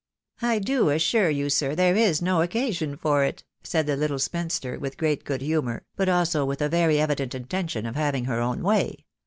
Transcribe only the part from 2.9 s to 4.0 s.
for it/* amid the